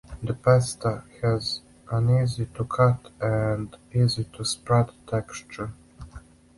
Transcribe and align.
The 0.23 0.33
pasta 0.33 1.03
has 1.21 1.61
an 1.91 2.09
easy-to-cut 2.23 3.11
and 3.21 3.77
easy-to-spread 3.93 4.89
texture. 5.05 5.73